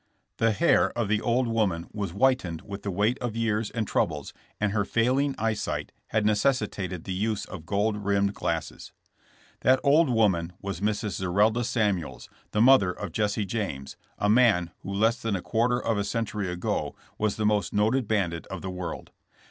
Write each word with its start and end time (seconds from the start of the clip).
The 0.37 0.51
hair 0.51 0.89
of 0.97 1.09
the 1.09 1.21
old 1.21 1.47
woman 1.47 1.87
was 1.93 2.09
whitened 2.09 2.63
with 2.63 2.81
the 2.81 2.89
weight 2.89 3.19
of 3.19 3.35
years 3.35 3.69
and 3.69 3.85
troubles 3.87 4.33
and 4.59 4.71
her 4.71 4.83
failing 4.83 5.35
eyesight 5.37 5.91
had 6.07 6.25
necessitated 6.25 7.03
the 7.03 7.13
use 7.13 7.45
of 7.45 7.67
gold 7.67 7.97
rimmed 8.03 8.33
glasses. 8.33 8.93
That 9.59 9.79
old 9.83 10.09
woman 10.09 10.53
was 10.59 10.81
Mrs. 10.81 11.19
Zerelda 11.19 11.63
Samuels, 11.63 12.29
the 12.49 12.61
mother 12.61 12.91
of 12.91 13.11
Jesse 13.11 13.45
James, 13.45 13.95
a 14.17 14.27
man 14.27 14.71
who 14.79 14.91
less 14.91 15.21
than 15.21 15.35
a 15.35 15.41
quar 15.43 15.67
ter 15.67 15.79
of 15.79 15.99
a 15.99 16.03
century 16.03 16.49
ago 16.51 16.95
was 17.19 17.35
the 17.35 17.45
most 17.45 17.71
noted 17.71 18.07
bandit 18.07 18.47
of 18.47 18.63
the 18.63 18.71
world. 18.71 19.11